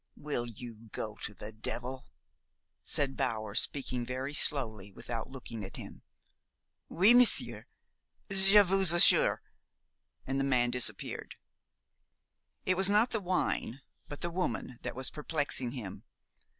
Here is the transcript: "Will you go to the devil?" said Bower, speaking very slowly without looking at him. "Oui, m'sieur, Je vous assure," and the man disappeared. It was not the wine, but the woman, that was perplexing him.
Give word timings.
"Will 0.17 0.47
you 0.47 0.89
go 0.91 1.15
to 1.17 1.35
the 1.35 1.51
devil?" 1.51 2.07
said 2.83 3.15
Bower, 3.15 3.53
speaking 3.53 4.03
very 4.03 4.33
slowly 4.33 4.91
without 4.91 5.29
looking 5.29 5.63
at 5.63 5.75
him. 5.77 6.01
"Oui, 6.89 7.13
m'sieur, 7.13 7.67
Je 8.31 8.63
vous 8.63 8.93
assure," 8.93 9.43
and 10.25 10.39
the 10.39 10.43
man 10.43 10.71
disappeared. 10.71 11.35
It 12.65 12.77
was 12.77 12.89
not 12.89 13.11
the 13.11 13.19
wine, 13.21 13.81
but 14.09 14.21
the 14.21 14.31
woman, 14.31 14.79
that 14.81 14.95
was 14.95 15.11
perplexing 15.11 15.73
him. 15.73 16.01